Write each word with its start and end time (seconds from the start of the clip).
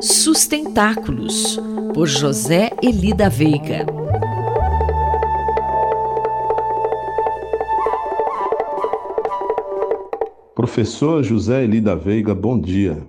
Sustentáculos, 0.00 1.58
por 1.94 2.06
José 2.06 2.70
Elida 2.82 3.30
Veiga. 3.30 3.86
Professor 10.54 11.24
José 11.24 11.64
Elida 11.64 11.96
Veiga, 11.96 12.34
bom 12.34 12.60
dia. 12.60 13.08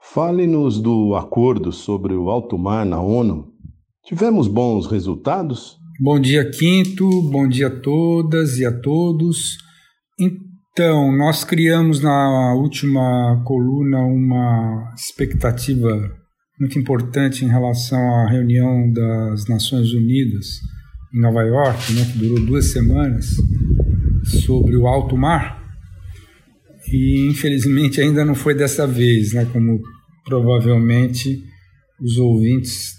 Fale-nos 0.00 0.80
do 0.80 1.16
acordo 1.16 1.72
sobre 1.72 2.14
o 2.14 2.30
alto 2.30 2.56
mar 2.56 2.86
na 2.86 3.00
ONU. 3.00 3.52
Tivemos 4.04 4.46
bons 4.46 4.86
resultados? 4.86 5.76
Bom 6.00 6.20
dia, 6.20 6.48
Quinto. 6.50 7.08
Bom 7.30 7.48
dia 7.48 7.66
a 7.66 7.80
todas 7.80 8.58
e 8.58 8.64
a 8.64 8.80
todos. 8.80 9.58
Então, 10.72 11.14
nós 11.14 11.44
criamos 11.44 12.00
na 12.00 12.54
última 12.54 13.42
coluna 13.44 13.98
uma 13.98 14.90
expectativa 14.96 16.16
muito 16.58 16.78
importante 16.78 17.44
em 17.44 17.48
relação 17.48 17.98
à 17.98 18.30
reunião 18.30 18.90
das 18.90 19.46
Nações 19.46 19.92
Unidas 19.92 20.46
em 21.14 21.20
Nova 21.20 21.42
York, 21.42 21.92
né, 21.92 22.06
que 22.10 22.16
durou 22.16 22.40
duas 22.46 22.72
semanas, 22.72 23.36
sobre 24.24 24.74
o 24.74 24.86
alto 24.86 25.14
mar. 25.14 25.62
E 26.90 27.28
infelizmente 27.28 28.00
ainda 28.00 28.24
não 28.24 28.34
foi 28.34 28.54
dessa 28.54 28.86
vez, 28.86 29.34
né, 29.34 29.44
como 29.52 29.78
provavelmente 30.24 31.44
os 32.00 32.16
ouvintes 32.16 32.96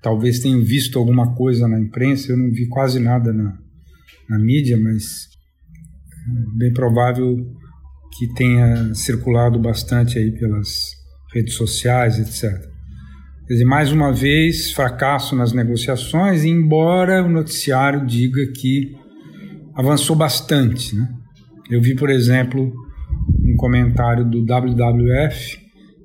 talvez 0.00 0.38
tenham 0.38 0.62
visto 0.62 0.96
alguma 0.96 1.34
coisa 1.34 1.66
na 1.66 1.80
imprensa. 1.80 2.30
Eu 2.30 2.36
não 2.36 2.52
vi 2.52 2.68
quase 2.68 3.00
nada 3.00 3.32
na, 3.32 3.58
na 4.30 4.38
mídia, 4.38 4.78
mas 4.78 5.36
bem 6.56 6.72
provável 6.72 7.36
que 8.16 8.32
tenha 8.34 8.94
circulado 8.94 9.58
bastante 9.58 10.18
aí 10.18 10.32
pelas 10.32 10.68
redes 11.32 11.54
sociais, 11.54 12.18
etc. 12.18 12.68
Quer 13.46 13.54
dizer, 13.54 13.64
mais 13.64 13.92
uma 13.92 14.12
vez, 14.12 14.72
fracasso 14.72 15.34
nas 15.34 15.52
negociações, 15.52 16.44
embora 16.44 17.24
o 17.24 17.28
noticiário 17.28 18.04
diga 18.06 18.40
que 18.52 18.94
avançou 19.74 20.14
bastante. 20.14 20.94
Né? 20.94 21.08
Eu 21.70 21.80
vi, 21.80 21.94
por 21.94 22.10
exemplo, 22.10 22.72
um 23.42 23.56
comentário 23.56 24.24
do 24.24 24.40
WWF 24.40 25.58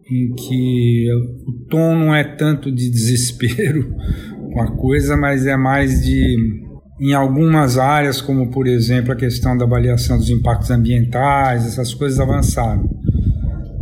em 0.10 0.34
que 0.36 1.08
o 1.48 1.66
tom 1.70 1.96
não 1.96 2.16
é 2.16 2.24
tanto 2.24 2.72
de 2.72 2.90
desespero 2.90 3.96
com 4.54 4.62
a 4.62 4.72
coisa, 4.78 5.18
mas 5.18 5.46
é 5.46 5.58
mais 5.58 6.04
de 6.04 6.64
em 7.04 7.14
algumas 7.14 7.78
áreas, 7.78 8.22
como 8.22 8.50
por 8.50 8.66
exemplo 8.66 9.12
a 9.12 9.16
questão 9.16 9.58
da 9.58 9.66
avaliação 9.66 10.18
dos 10.18 10.30
impactos 10.30 10.72
ambientais, 10.72 11.66
essas 11.66 11.94
coisas 11.94 12.18
avançaram. 12.18 12.90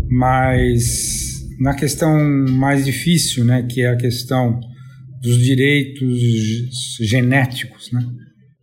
Mas 0.09 1.47
na 1.59 1.75
questão 1.75 2.19
mais 2.49 2.83
difícil, 2.83 3.45
né, 3.45 3.61
que 3.69 3.81
é 3.81 3.89
a 3.89 3.95
questão 3.95 4.59
dos 5.21 5.37
direitos 5.37 6.97
genéticos, 6.99 7.91
né, 7.91 8.03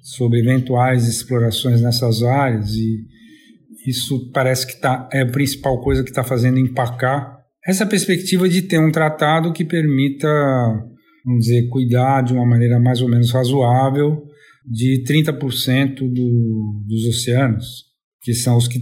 sobre 0.02 0.40
eventuais 0.40 1.06
explorações 1.06 1.80
nessas 1.80 2.24
áreas 2.24 2.74
e 2.74 3.06
isso 3.86 4.28
parece 4.32 4.66
que 4.66 4.80
tá, 4.80 5.08
é 5.12 5.20
a 5.20 5.26
principal 5.26 5.80
coisa 5.80 6.02
que 6.02 6.10
está 6.10 6.24
fazendo 6.24 6.58
empacar 6.58 7.38
essa 7.64 7.86
perspectiva 7.86 8.48
de 8.48 8.62
ter 8.62 8.80
um 8.80 8.90
tratado 8.90 9.52
que 9.52 9.64
permita, 9.64 10.28
vamos 11.24 11.44
dizer, 11.44 11.68
cuidar 11.68 12.22
de 12.22 12.32
uma 12.32 12.44
maneira 12.44 12.80
mais 12.80 13.00
ou 13.00 13.08
menos 13.08 13.30
razoável 13.30 14.27
de 14.70 15.02
30% 15.04 15.96
do, 15.96 16.84
dos 16.86 17.04
oceanos, 17.06 17.84
que 18.22 18.34
são 18.34 18.56
os 18.56 18.68
que 18.68 18.80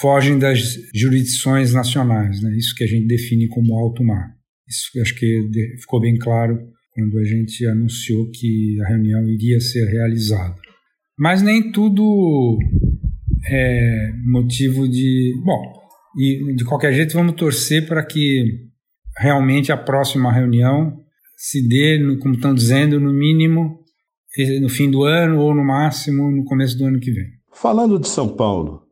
fogem 0.00 0.38
das 0.38 0.60
jurisdições 0.94 1.72
nacionais, 1.72 2.40
né? 2.40 2.56
isso 2.56 2.74
que 2.74 2.84
a 2.84 2.86
gente 2.86 3.06
define 3.06 3.48
como 3.48 3.78
alto 3.78 4.02
mar. 4.02 4.34
Isso 4.66 4.88
acho 5.02 5.14
que 5.16 5.50
ficou 5.80 6.00
bem 6.00 6.16
claro 6.16 6.58
quando 6.92 7.18
a 7.18 7.24
gente 7.24 7.66
anunciou 7.66 8.30
que 8.30 8.80
a 8.82 8.88
reunião 8.88 9.28
iria 9.28 9.60
ser 9.60 9.84
realizada. 9.86 10.56
Mas 11.18 11.42
nem 11.42 11.70
tudo 11.70 12.58
é 13.46 14.12
motivo 14.24 14.88
de. 14.88 15.34
Bom, 15.44 15.80
e 16.18 16.54
de 16.54 16.64
qualquer 16.64 16.92
jeito 16.94 17.14
vamos 17.14 17.34
torcer 17.34 17.86
para 17.86 18.04
que 18.04 18.44
realmente 19.18 19.72
a 19.72 19.76
próxima 19.76 20.32
reunião 20.32 20.98
se 21.36 21.66
dê, 21.66 21.98
como 22.20 22.34
estão 22.34 22.54
dizendo, 22.54 23.00
no 23.00 23.12
mínimo 23.12 23.79
no 24.60 24.68
fim 24.68 24.90
do 24.90 25.04
ano 25.04 25.40
ou 25.40 25.54
no 25.54 25.64
máximo 25.64 26.30
no 26.30 26.44
começo 26.44 26.76
do 26.78 26.86
ano 26.86 27.00
que 27.00 27.10
vem. 27.10 27.26
Falando 27.52 27.98
de 27.98 28.08
São 28.08 28.28
Paulo, 28.28 28.82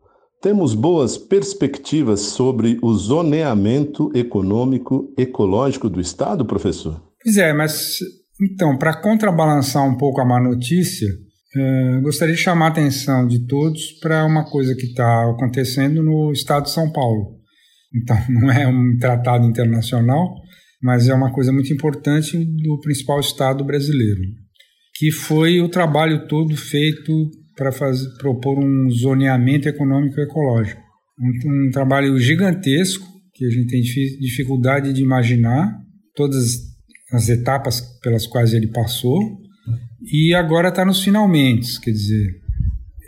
temos 0.42 0.74
boas 0.74 1.16
perspectivas 1.16 2.20
sobre 2.20 2.78
o 2.82 2.92
zoneamento 2.94 4.10
econômico 4.14 5.12
ecológico 5.16 5.88
do 5.88 6.00
estado, 6.00 6.44
professor? 6.44 7.02
Pois 7.22 7.36
é, 7.36 7.52
mas 7.52 7.98
então, 8.40 8.76
para 8.78 9.00
contrabalançar 9.00 9.84
um 9.84 9.96
pouco 9.96 10.20
a 10.20 10.24
má 10.24 10.40
notícia, 10.40 11.08
eh, 11.56 12.00
gostaria 12.02 12.34
de 12.34 12.40
chamar 12.40 12.66
a 12.66 12.68
atenção 12.68 13.26
de 13.26 13.46
todos 13.46 13.98
para 14.00 14.24
uma 14.24 14.44
coisa 14.48 14.76
que 14.76 14.86
está 14.86 15.30
acontecendo 15.30 16.02
no 16.02 16.30
estado 16.32 16.64
de 16.64 16.70
São 16.70 16.92
Paulo. 16.92 17.38
Então, 17.94 18.16
não 18.30 18.50
é 18.50 18.66
um 18.66 18.96
tratado 19.00 19.44
internacional, 19.44 20.34
mas 20.80 21.08
é 21.08 21.14
uma 21.14 21.32
coisa 21.32 21.52
muito 21.52 21.72
importante 21.72 22.38
do 22.38 22.78
principal 22.80 23.18
estado 23.18 23.64
brasileiro 23.64 24.20
que 24.98 25.12
foi 25.12 25.60
o 25.60 25.68
trabalho 25.68 26.26
todo 26.26 26.56
feito 26.56 27.30
para 27.56 27.70
propor 28.18 28.58
um 28.58 28.90
zoneamento 28.90 29.68
econômico 29.68 30.20
ecológico. 30.20 30.82
Um, 31.20 31.68
um, 31.68 31.70
trabalho 31.70 32.18
gigantesco 32.18 33.06
que 33.32 33.46
a 33.46 33.48
gente 33.48 33.68
tem 33.68 33.80
dificuldade 33.80 34.92
de 34.92 35.00
imaginar 35.00 35.80
todas 36.16 36.62
as 37.12 37.28
etapas 37.28 37.80
pelas 38.02 38.26
quais 38.26 38.52
ele 38.52 38.66
passou 38.66 39.20
e 40.02 40.34
agora 40.34 40.68
está 40.68 40.84
nos 40.84 41.02
finalmente, 41.02 41.80
quer 41.80 41.92
dizer, 41.92 42.34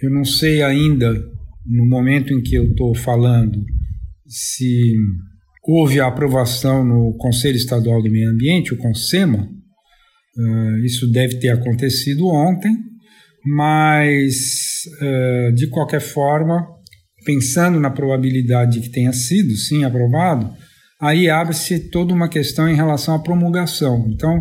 eu 0.03 0.11
não 0.11 0.25
sei 0.25 0.63
ainda 0.63 1.13
no 1.67 1.87
momento 1.89 2.33
em 2.33 2.41
que 2.41 2.55
eu 2.55 2.71
estou 2.71 2.95
falando 2.95 3.65
se 4.27 4.95
houve 5.65 6.01
a 6.01 6.07
aprovação 6.07 6.85
no 6.85 7.15
Conselho 7.19 7.57
Estadual 7.57 8.01
do 8.03 8.11
Meio 8.11 8.31
Ambiente, 8.31 8.75
o 8.75 8.77
CONSEMA, 8.77 9.49
Uh, 10.37 10.85
isso 10.85 11.11
deve 11.11 11.39
ter 11.39 11.49
acontecido 11.49 12.27
ontem, 12.29 12.77
mas 13.45 14.83
uh, 15.01 15.53
de 15.55 15.67
qualquer 15.69 16.01
forma, 16.01 16.67
pensando 17.25 17.81
na 17.81 17.91
probabilidade 17.91 18.73
de 18.73 18.81
que 18.81 18.93
tenha 18.93 19.13
sido 19.13 19.57
sim 19.57 19.85
aprovado, 19.85 20.51
aí 21.01 21.29
abre-se 21.29 21.91
toda 21.91 22.15
uma 22.15 22.29
questão 22.29 22.69
em 22.69 22.77
relação 22.77 23.15
à 23.15 23.19
promulgação. 23.19 24.07
Então, 24.09 24.41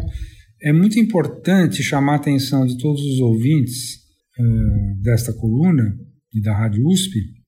é 0.62 0.72
muito 0.72 1.00
importante 1.00 1.82
chamar 1.82 2.14
a 2.14 2.18
atenção 2.18 2.66
de 2.66 2.78
todos 2.78 3.02
os 3.02 3.20
ouvintes 3.20 3.96
uh, 4.38 5.02
desta 5.02 5.34
coluna 5.34 5.96
e 6.34 6.42
da 6.42 6.56
Rádio 6.56 6.86
USP 6.88 7.40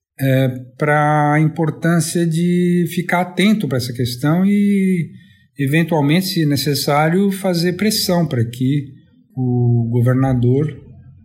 para 0.78 1.34
a 1.34 1.40
importância 1.40 2.28
de 2.28 2.86
ficar 2.94 3.22
atento 3.22 3.68
para 3.68 3.78
essa 3.78 3.92
questão 3.92 4.46
e 4.46 5.10
eventualmente, 5.58 6.28
se 6.28 6.46
necessário, 6.46 7.32
fazer 7.32 7.74
pressão 7.74 8.26
para 8.28 8.44
que 8.46 8.94
o 9.36 9.88
governador 9.92 10.68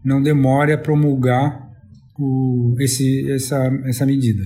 não 0.05 0.23
demore 0.23 0.73
a 0.73 0.79
promulgar 0.79 1.67
o, 2.19 2.75
esse, 2.81 3.31
essa, 3.31 3.67
essa 3.87 4.07
medida, 4.07 4.45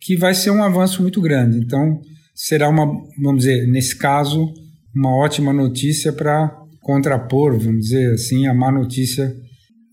que 0.00 0.16
vai 0.16 0.34
ser 0.34 0.50
um 0.50 0.62
avanço 0.62 1.02
muito 1.02 1.20
grande. 1.20 1.58
Então, 1.58 2.00
será 2.34 2.68
uma, 2.68 2.86
vamos 3.22 3.44
dizer, 3.44 3.66
nesse 3.68 3.96
caso, 3.96 4.52
uma 4.94 5.16
ótima 5.16 5.52
notícia 5.52 6.12
para 6.12 6.50
contrapor, 6.80 7.58
vamos 7.58 7.84
dizer 7.84 8.12
assim, 8.12 8.46
a 8.46 8.54
má 8.54 8.72
notícia 8.72 9.34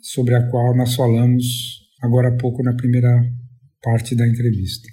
sobre 0.01 0.35
a 0.35 0.49
qual 0.49 0.75
nós 0.75 0.95
falamos 0.95 1.45
agora 2.01 2.29
há 2.29 2.37
pouco 2.37 2.63
na 2.63 2.73
primeira 2.73 3.21
parte 3.81 4.15
da 4.15 4.27
entrevista. 4.27 4.87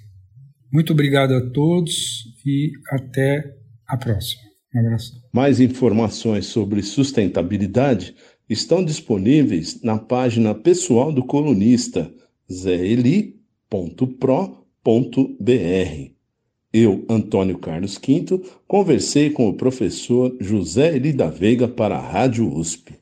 Muito 0.71 0.93
obrigado 0.93 1.33
a 1.33 1.49
todos 1.51 2.23
e 2.45 2.71
até 2.91 3.55
a 3.87 3.97
próxima. 3.97 4.43
Um 4.73 4.79
abraço. 4.79 5.21
Mais 5.31 5.59
informações 5.59 6.45
sobre 6.47 6.81
sustentabilidade 6.81 8.15
estão 8.49 8.83
disponíveis 8.83 9.81
na 9.81 9.97
página 9.97 10.53
pessoal 10.53 11.11
do 11.11 11.23
colunista 11.23 12.11
zeli.pro.br. 12.51 13.37
Eu, 16.73 17.05
Antônio 17.09 17.57
Carlos 17.57 17.97
Quinto, 17.97 18.41
conversei 18.67 19.29
com 19.29 19.47
o 19.47 19.53
professor 19.53 20.35
José 20.39 20.95
Eli 20.95 21.13
da 21.13 21.29
Veiga 21.29 21.67
para 21.67 21.97
a 21.97 22.11
Rádio 22.11 22.53
USP. 22.53 22.93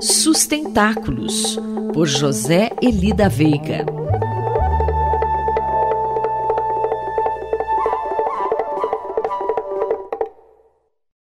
Sustentáculos, 0.00 1.58
por 1.92 2.06
José 2.06 2.70
Eli 2.82 3.12
da 3.12 3.28
Veiga. 3.28 4.03